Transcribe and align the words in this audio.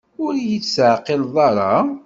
Ur 0.25 0.33
yi-d-teɛqileḍ 0.47 1.35
ara? 1.47 1.71